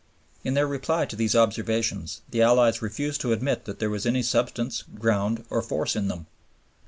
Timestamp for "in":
0.43-0.55, 5.95-6.07